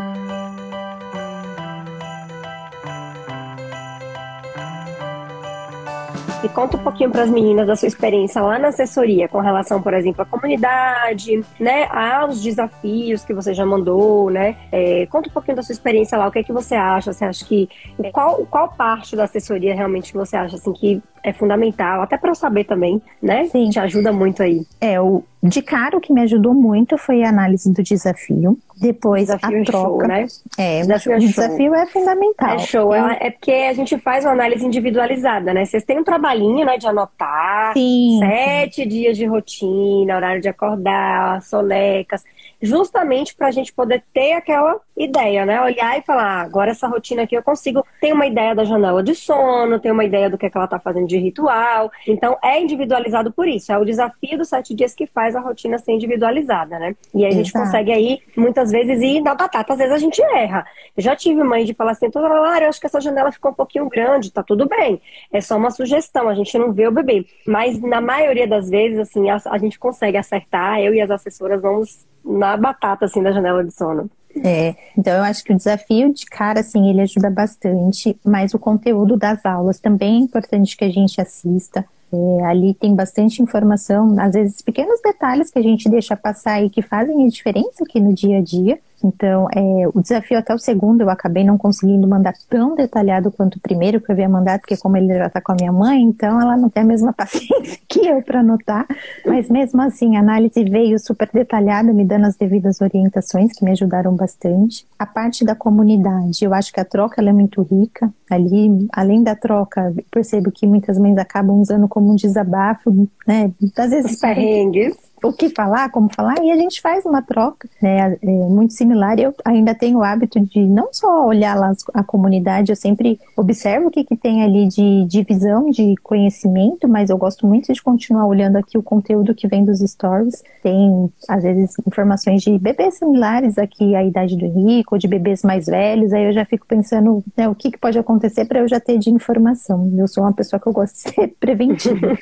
[6.42, 9.83] E conta um pouquinho para as meninas da sua experiência lá na assessoria com relação,
[9.83, 14.57] por exemplo, à comunidade, né, aos desafios que você já mandou, né?
[14.72, 17.12] É, conta um pouquinho da sua experiência lá, o que é que você acha?
[17.12, 17.68] Você acha que
[18.11, 22.35] qual, qual parte da assessoria realmente você acha assim que é fundamental, até para eu
[22.35, 23.44] saber também, né?
[23.44, 23.68] Sim.
[23.70, 24.62] Te ajuda muito aí.
[24.80, 28.59] É, o, de cara o que me ajudou muito foi a análise do desafio.
[28.76, 29.88] Depois desafio a é troca.
[29.88, 30.26] Show, né?
[30.56, 32.54] É, desafio o é desafio é fundamental.
[32.54, 32.94] É show.
[32.94, 35.64] É, é porque a gente faz uma análise individualizada, né?
[35.64, 37.72] Vocês têm um trabalhinho, né, de anotar.
[37.74, 38.18] Sim.
[38.20, 38.88] Sete sim.
[38.88, 42.24] dias de rotina, horário de acordar, sonecas
[42.61, 45.61] justamente para a gente poder ter aquela ideia, né?
[45.62, 49.03] Olhar e falar, ah, agora essa rotina aqui eu consigo ter uma ideia da janela
[49.03, 51.90] de sono, ter uma ideia do que, é que ela está fazendo de ritual.
[52.07, 53.73] Então, é individualizado por isso.
[53.73, 56.94] É o desafio dos sete dias que faz a rotina ser individualizada, né?
[57.14, 57.64] E aí a gente Exato.
[57.64, 59.73] consegue aí, muitas vezes, ir na batata.
[59.73, 60.66] Às vezes a gente erra.
[60.96, 63.51] Eu já tive mãe de falar assim, toda hora, eu acho que essa janela ficou
[63.51, 65.01] um pouquinho grande, tá tudo bem.
[65.33, 67.25] É só uma sugestão, a gente não vê o bebê.
[67.46, 71.61] Mas na maioria das vezes, assim, a, a gente consegue acertar, eu e as assessoras
[71.62, 74.11] vamos na batata, assim, da janela de sono.
[74.44, 78.59] É, então eu acho que o desafio de cara, assim, ele ajuda bastante, mas o
[78.59, 81.85] conteúdo das aulas também é importante que a gente assista.
[82.12, 86.68] É, ali tem bastante informação, às vezes pequenos detalhes que a gente deixa passar e
[86.68, 88.78] que fazem a diferença aqui no dia a dia.
[89.05, 93.57] Então, é, o desafio até o segundo eu acabei não conseguindo mandar tão detalhado quanto
[93.57, 96.03] o primeiro que eu havia mandado, porque como ele já está com a minha mãe,
[96.03, 98.87] então ela não tem a mesma paciência que eu para anotar.
[99.25, 103.73] Mas mesmo assim, a análise veio super detalhada, me dando as devidas orientações que me
[103.73, 104.87] ajudaram bastante.
[104.99, 108.13] A parte da comunidade, eu acho que a troca é muito rica.
[108.31, 113.53] Ali, além da troca, percebo que muitas mães acabam usando como um desabafo, né?
[113.77, 117.68] Às vezes Os perrengues o que falar, como falar, e a gente faz uma troca,
[117.80, 119.18] né, é muito similar.
[119.18, 123.88] Eu ainda tenho o hábito de não só olhar lá a comunidade, eu sempre observo
[123.88, 128.26] o que, que tem ali de divisão de conhecimento, mas eu gosto muito de continuar
[128.26, 130.42] olhando aqui o conteúdo que vem dos stories.
[130.62, 134.50] Tem, às vezes, informações de bebês similares aqui à idade do
[134.90, 137.98] ou de bebês mais velhos, aí eu já fico pensando né, o que, que pode
[137.98, 139.90] acontecer para eu já ter de informação.
[139.96, 142.16] Eu sou uma pessoa que eu gosto de ser preventiva.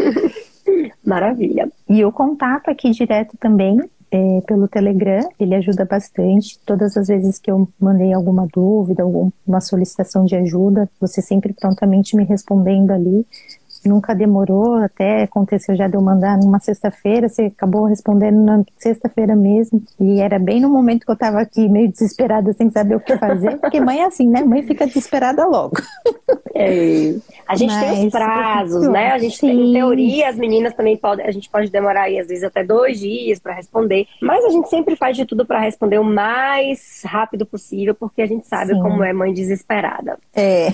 [1.04, 1.70] Maravilha.
[1.88, 3.78] E o contato aqui direto também
[4.10, 6.58] é, pelo Telegram, ele ajuda bastante.
[6.64, 12.16] Todas as vezes que eu mandei alguma dúvida, alguma solicitação de ajuda, você sempre prontamente
[12.16, 13.26] me respondendo ali
[13.84, 19.36] nunca demorou, até aconteceu já de eu mandar numa sexta-feira, você acabou respondendo na sexta-feira
[19.36, 23.00] mesmo, e era bem no momento que eu tava aqui meio desesperada, sem saber o
[23.00, 24.42] que fazer, porque mãe é assim, né?
[24.42, 25.76] Mãe fica desesperada logo.
[26.54, 27.14] É.
[27.46, 29.12] A gente Mas, tem os prazos, né?
[29.12, 29.48] A gente sim.
[29.48, 32.64] tem, em teoria, as meninas também podem, a gente pode demorar aí, às vezes, até
[32.64, 37.02] dois dias para responder, mas a gente sempre faz de tudo para responder o mais
[37.04, 38.80] rápido possível, porque a gente sabe sim.
[38.80, 40.18] como é mãe desesperada.
[40.34, 40.68] É,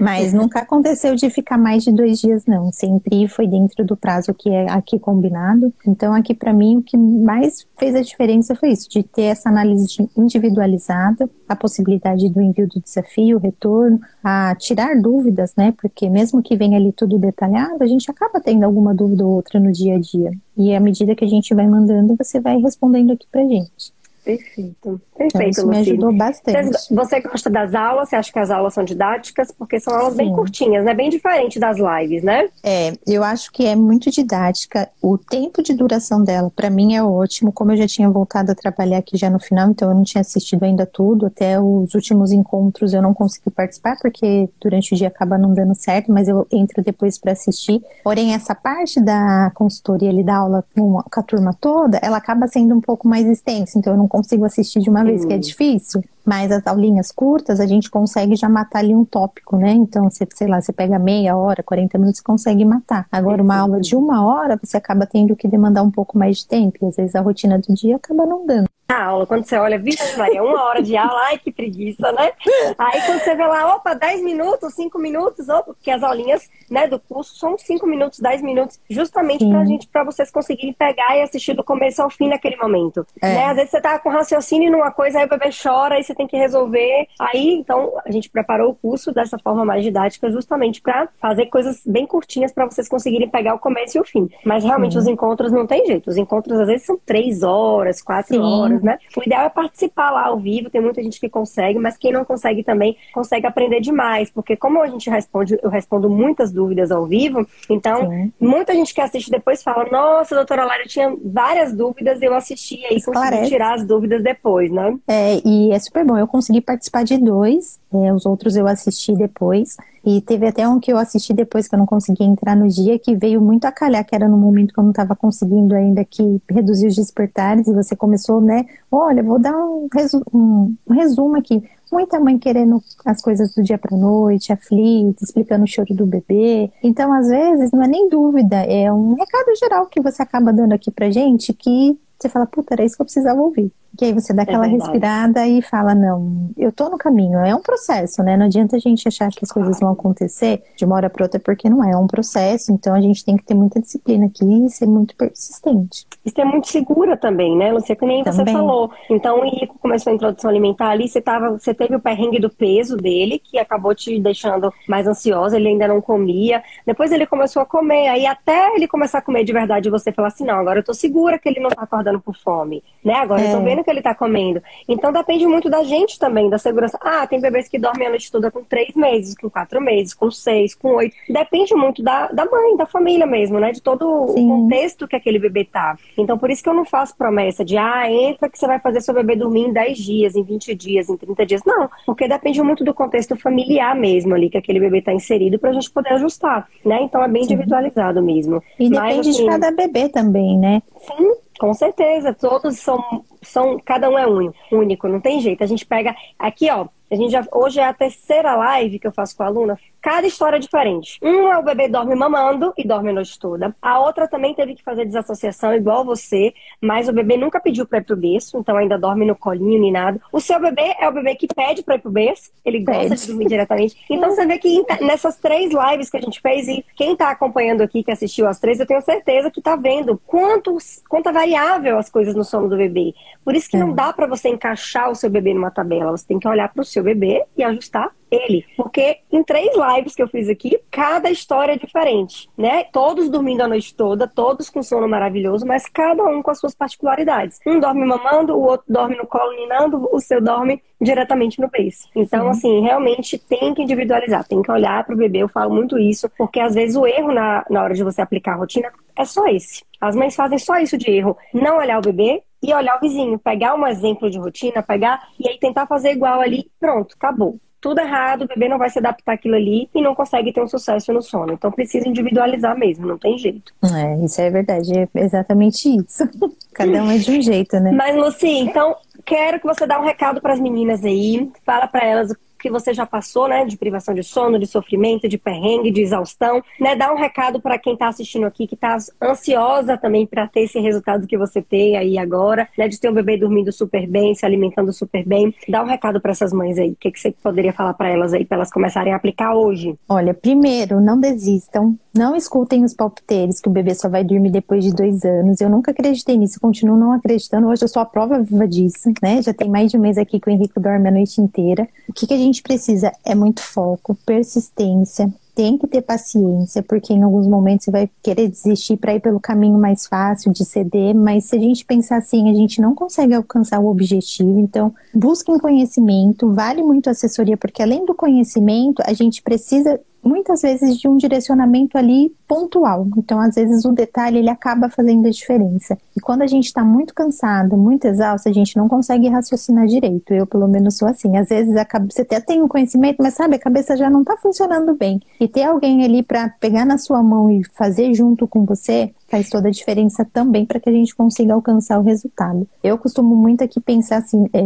[0.00, 2.72] mas nunca aconteceu de ficar mais de dois dias não.
[2.72, 5.72] Sempre foi dentro do prazo que é aqui combinado.
[5.86, 9.48] Então, aqui para mim, o que mais fez a diferença foi isso, de ter essa
[9.48, 15.74] análise individualizada, a possibilidade do envio do desafio, o retorno, a tirar dúvidas, né?
[15.80, 19.58] Porque mesmo que venha ali tudo detalhado, a gente acaba tendo alguma dúvida ou outra
[19.58, 20.30] no dia a dia.
[20.56, 23.92] E à medida que a gente vai mandando, você vai respondendo aqui pra gente.
[24.36, 25.00] Perfeito.
[25.20, 26.70] Perfeito, então, isso me ajudou bastante.
[26.90, 28.08] Você, gosta das aulas?
[28.08, 29.52] Você acha que as aulas são didáticas?
[29.52, 30.18] Porque são aulas Sim.
[30.18, 30.94] bem curtinhas, né?
[30.94, 32.48] Bem diferente das lives, né?
[32.62, 34.88] É, eu acho que é muito didática.
[35.02, 37.52] O tempo de duração dela, para mim, é ótimo.
[37.52, 40.22] Como eu já tinha voltado a trabalhar aqui já no final, então eu não tinha
[40.22, 41.26] assistido ainda tudo.
[41.26, 45.74] Até os últimos encontros eu não consegui participar, porque durante o dia acaba não dando
[45.74, 47.82] certo, mas eu entro depois para assistir.
[48.02, 52.74] Porém, essa parte da consultoria, ele dá aula com a turma toda, ela acaba sendo
[52.74, 53.78] um pouco mais extensa.
[53.78, 56.02] Então eu não consigo assistir de uma vez, que é difícil.
[56.30, 59.72] Mas as aulinhas curtas, a gente consegue já matar ali um tópico, né?
[59.72, 63.08] Então, você, sei lá, você pega meia hora, 40 minutos, consegue matar.
[63.10, 66.46] Agora, uma aula de uma hora, você acaba tendo que demandar um pouco mais de
[66.46, 66.78] tempo.
[66.82, 69.78] E às vezes a rotina do dia acaba não dando a aula, quando você olha,
[69.78, 72.32] vixe, Maria, uma hora de aula, ai que preguiça, né?
[72.78, 76.86] Aí quando você vê lá, opa, 10 minutos, 5 minutos, opa, porque as aulinhas né,
[76.86, 81.22] do curso são 5 minutos, 10 minutos, justamente pra gente, pra vocês conseguirem pegar e
[81.22, 83.06] assistir do começo ao fim naquele momento.
[83.20, 83.34] É.
[83.34, 83.44] Né?
[83.46, 86.26] Às vezes você tá com raciocínio numa coisa, aí o bebê chora, aí você tem
[86.26, 87.06] que resolver.
[87.18, 91.82] Aí, então, a gente preparou o curso dessa forma mais didática, justamente para fazer coisas
[91.86, 94.28] bem curtinhas para vocês conseguirem pegar o começo e o fim.
[94.44, 94.98] Mas realmente Sim.
[94.98, 96.08] os encontros não tem jeito.
[96.08, 98.98] Os encontros às vezes são 3 horas, 4 horas né?
[99.16, 102.24] O ideal é participar lá ao vivo, tem muita gente que consegue, mas quem não
[102.24, 107.06] consegue também consegue aprender demais, porque como a gente responde, eu respondo muitas dúvidas ao
[107.06, 108.32] vivo, então Sim.
[108.40, 112.80] muita gente que assiste depois fala, nossa, doutora Lara, eu tinha várias dúvidas, eu assisti
[112.90, 114.96] e consegui tirar as dúvidas depois, né?
[115.08, 119.14] É, e é super bom, eu consegui participar de dois, é, os outros eu assisti
[119.14, 119.76] depois.
[120.04, 122.98] E teve até um que eu assisti depois que eu não consegui entrar no dia,
[122.98, 126.04] que veio muito a calhar, que era no momento que eu não estava conseguindo ainda
[126.04, 128.64] que reduzir os despertares, e você começou, né?
[128.90, 131.62] Olha, vou dar um, resu um resumo aqui.
[131.92, 136.70] Muita mãe querendo as coisas do dia para noite, aflita, explicando o choro do bebê.
[136.82, 140.72] Então, às vezes, não é nem dúvida, é um recado geral que você acaba dando
[140.72, 143.72] aqui pra gente que você fala, puta, era isso que eu precisava ouvir.
[143.96, 147.38] Que aí você dá é aquela é respirada e fala, não, eu tô no caminho.
[147.40, 148.36] É um processo, né?
[148.36, 151.40] Não adianta a gente achar que as coisas vão acontecer de uma hora para outra,
[151.40, 151.90] porque não é.
[151.90, 155.16] É um processo, então a gente tem que ter muita disciplina aqui e ser muito
[155.16, 156.06] persistente.
[156.24, 157.96] E ser muito segura também, né, Lucia?
[157.96, 158.44] Que nem também.
[158.44, 158.92] você falou.
[159.10, 162.48] Então o Henrico começou a introdução alimentar ali, você, tava, você teve o perrengue do
[162.48, 166.62] peso dele, que acabou te deixando mais ansiosa, ele ainda não comia.
[166.86, 170.28] Depois ele começou a comer, aí até ele começar a comer de verdade, você falar
[170.28, 173.14] assim, não, agora eu tô segura que ele não tá acordando por fome, né?
[173.14, 173.48] Agora é.
[173.48, 173.64] eu tô é.
[173.82, 174.62] Que ele tá comendo.
[174.88, 176.98] Então depende muito da gente também, da segurança.
[177.00, 180.30] Ah, tem bebês que dormem a noite toda com três meses, com quatro meses, com
[180.30, 181.14] seis, com oito.
[181.28, 183.72] Depende muito da, da mãe, da família mesmo, né?
[183.72, 184.46] De todo Sim.
[184.46, 185.96] o contexto que aquele bebê tá.
[186.16, 189.00] Então por isso que eu não faço promessa de, ah, entra que você vai fazer
[189.00, 191.62] seu bebê dormir em 10 dias, em 20 dias, em 30 dias.
[191.64, 195.72] Não, porque depende muito do contexto familiar mesmo ali que aquele bebê tá inserido pra
[195.72, 197.02] gente poder ajustar, né?
[197.02, 197.54] Então é bem Sim.
[197.54, 198.62] individualizado mesmo.
[198.78, 200.82] E Mas, depende assim, de cada bebê também, né?
[200.96, 205.62] Sim, com certeza, todos são são, cada um é único, único, não tem jeito.
[205.62, 209.12] A gente pega aqui, ó, a gente já, hoje é a terceira live que eu
[209.12, 209.78] faço com a aluna.
[210.00, 211.18] Cada história é diferente.
[211.22, 213.74] Um é o bebê dorme mamando e dorme a noite toda.
[213.82, 217.98] A outra também teve que fazer desassociação, igual você, mas o bebê nunca pediu para
[217.98, 220.20] ir pro berço, então ainda dorme no colinho, nem nada.
[220.32, 223.20] O seu bebê é o bebê que pede para ir pro berço, ele gosta pede.
[223.20, 223.96] de dormir diretamente.
[224.08, 227.82] Então você vê que nessas três lives que a gente fez, e quem tá acompanhando
[227.82, 232.08] aqui, que assistiu as três, eu tenho certeza que tá vendo quantos, quanta variável as
[232.08, 233.12] coisas no sono do bebê.
[233.44, 233.80] Por isso que é.
[233.80, 236.84] não dá para você encaixar o seu bebê numa tabela, você tem que olhar pro
[236.84, 238.64] seu bebê e ajustar ele.
[238.76, 242.84] Porque em três lives que eu fiz aqui, cada história é diferente, né?
[242.84, 246.74] Todos dormindo a noite toda, todos com sono maravilhoso, mas cada um com as suas
[246.74, 247.58] particularidades.
[247.66, 252.08] Um dorme mamando, o outro dorme no colo ninando, o seu dorme diretamente no beijo.
[252.14, 252.50] Então, Sim.
[252.50, 255.38] assim, realmente tem que individualizar, tem que olhar para o bebê.
[255.38, 258.52] Eu falo muito isso, porque às vezes o erro na, na hora de você aplicar
[258.52, 259.82] a rotina é só esse.
[260.00, 261.36] As mães fazem só isso de erro.
[261.52, 263.38] Não olhar o bebê e olhar o vizinho.
[263.38, 266.70] Pegar um exemplo de rotina, pegar e aí tentar fazer igual ali.
[266.78, 270.52] Pronto, acabou tudo errado, o bebê não vai se adaptar àquilo ali e não consegue
[270.52, 271.54] ter um sucesso no sono.
[271.54, 273.72] Então precisa individualizar mesmo, não tem jeito.
[273.82, 276.28] É, isso é verdade, é exatamente isso.
[276.74, 277.90] Cada um é de um jeito, né?
[277.90, 278.94] Mas, Luci, então
[279.24, 282.92] quero que você dê um recado para as meninas aí, fala para elas que você
[282.92, 287.12] já passou, né, de privação de sono, de sofrimento, de perrengue, de exaustão, né, dá
[287.12, 291.26] um recado para quem está assistindo aqui que está ansiosa também para ter esse resultado
[291.26, 294.92] que você tem aí agora, né, de ter um bebê dormindo super bem, se alimentando
[294.92, 295.54] super bem.
[295.68, 296.90] Dá um recado para essas mães aí.
[296.90, 299.94] O que, que você poderia falar para elas aí, para elas começarem a aplicar hoje?
[300.08, 304.84] Olha, primeiro, não desistam, não escutem os palpiteiros que o bebê só vai dormir depois
[304.84, 305.60] de dois anos.
[305.60, 307.68] Eu nunca acreditei nisso, continuo não acreditando.
[307.68, 309.40] Hoje eu sou a prova viva disso, né?
[309.40, 311.88] Já tem mais de um mês aqui que o Henrique dorme a noite inteira.
[312.08, 316.82] O que, que a gente gente precisa é muito foco, persistência, tem que ter paciência,
[316.82, 320.64] porque em alguns momentos você vai querer desistir para ir pelo caminho mais fácil de
[320.64, 324.58] ceder, mas se a gente pensar assim, a gente não consegue alcançar o objetivo.
[324.58, 330.62] Então, busquem conhecimento, vale muito a assessoria, porque além do conhecimento, a gente precisa muitas
[330.62, 333.06] vezes de um direcionamento ali pontual.
[333.16, 335.96] Então, às vezes o detalhe ele acaba fazendo a diferença.
[336.16, 340.32] E quando a gente está muito cansado, muito exausto, a gente não consegue raciocinar direito.
[340.32, 341.36] Eu, pelo menos, sou assim.
[341.36, 341.72] Às vezes
[342.08, 345.20] você até tem um conhecimento, mas sabe, a cabeça já não está funcionando bem.
[345.38, 349.48] E ter alguém ali para pegar na sua mão e fazer junto com você faz
[349.48, 352.66] toda a diferença também para que a gente consiga alcançar o resultado.
[352.82, 354.60] Eu costumo muito aqui pensar assim, é,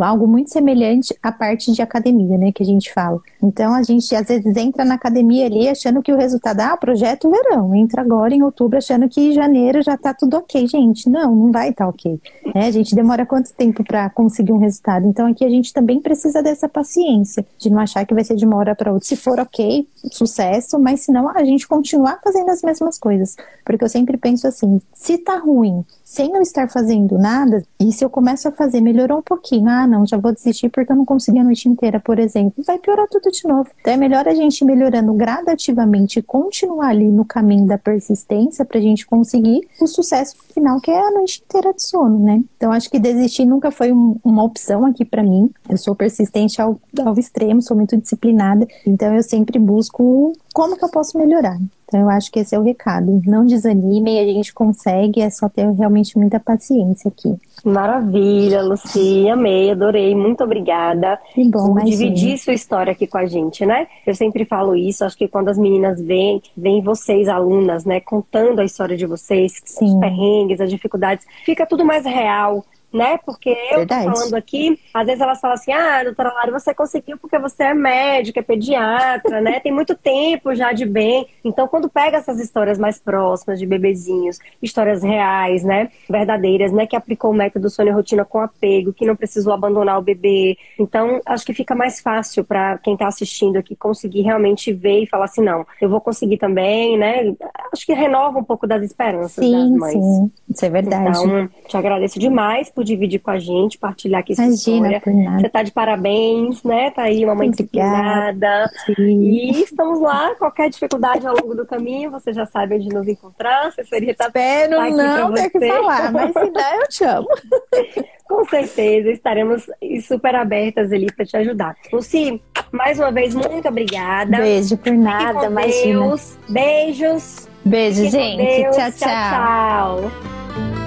[0.00, 3.20] algo muito semelhante à parte de academia, né, que a gente fala.
[3.42, 7.30] Então a gente às vezes entra na academia ali achando que o resultado, ah, projeto
[7.30, 11.08] verão, entra agora em outubro achando que janeiro já tá tudo ok, gente.
[11.08, 12.20] Não, não vai estar tá ok.
[12.54, 15.06] É, a gente demora quanto tempo para conseguir um resultado?
[15.06, 18.44] Então aqui a gente também precisa dessa paciência, de não achar que vai ser de
[18.44, 19.08] uma hora para outra.
[19.08, 23.36] Se for ok, sucesso, mas se não, a gente continuar fazendo as mesmas coisas.
[23.64, 28.04] Porque eu sempre penso assim: se tá ruim, sem eu estar fazendo nada, e se
[28.04, 31.04] eu começo a fazer, melhorou um pouquinho, ah, não, já vou desistir porque eu não
[31.04, 33.68] consegui a noite inteira, por exemplo, vai piorar tudo de novo.
[33.80, 38.80] Então é melhor a gente melhorando gradativamente e continuar ali no caminho da persistência pra
[38.80, 42.42] gente conseguir o sucesso final, que é a noite inteira de sono, né?
[42.56, 45.50] Então acho que desistir nunca foi um, uma opção aqui para mim.
[45.68, 50.84] Eu sou persistente ao, ao extremo, sou muito disciplinada, então eu sempre busco como que
[50.84, 51.58] eu posso melhorar.
[51.94, 53.22] Então eu acho que esse é o recado.
[53.24, 57.32] Não desanimem, a gente consegue, é só ter realmente muita paciência aqui.
[57.64, 63.26] Maravilha, Lucia, amei, adorei, muito obrigada que bom, por dividir sua história aqui com a
[63.26, 63.86] gente, né?
[64.04, 68.58] Eu sempre falo isso, acho que quando as meninas vêm, vêm vocês, alunas, né, contando
[68.58, 69.86] a história de vocês, Sim.
[69.86, 73.18] os perrengues, as dificuldades, fica tudo mais real, né?
[73.26, 74.06] Porque eu Verdade.
[74.06, 77.64] tô falando aqui, às vezes elas falam assim, ah, doutora Lara, você conseguiu porque você
[77.64, 79.58] é médica, é pediatra, né?
[79.58, 81.26] Tem muito tempo já de bem.
[81.44, 85.90] Então, quando pega essas histórias mais próximas de bebezinhos, histórias reais, né?
[86.08, 86.86] Verdadeiras, né?
[86.86, 90.56] Que aplicou o método sono e rotina com apego, que não precisou abandonar o bebê.
[90.78, 95.06] Então, acho que fica mais fácil para quem tá assistindo aqui conseguir realmente ver e
[95.06, 97.34] falar assim, não, eu vou conseguir também, né?
[97.72, 99.92] Acho que renova um pouco das esperanças sim, das mães.
[99.94, 101.18] Sim, isso é verdade.
[101.18, 105.40] Então, te agradeço demais por dividir com a gente, partilhar aqui sua Imagina, história.
[105.40, 106.90] Você tá de parabéns, né?
[106.90, 108.70] Tá aí uma mãe disciplinada.
[108.98, 110.34] E estamos lá.
[110.36, 113.72] Qualquer dificuldade ao longo do caminho, você já sabe onde nos encontrar.
[113.72, 117.28] Você seria tá, Espero tá não ter que falar, mas se der, eu te amo.
[118.28, 119.66] com certeza, estaremos
[120.06, 121.76] super abertas ali para te ajudar.
[121.92, 122.42] Luci,
[122.72, 124.38] mais uma vez, muito obrigada.
[124.38, 126.00] Beijo por nada, imagina.
[126.00, 126.36] Deus.
[126.48, 127.48] Beijos.
[127.64, 128.62] Beijo, gente.
[128.74, 128.92] tchau.
[128.92, 130.10] tchau.
[130.10, 130.83] tchau.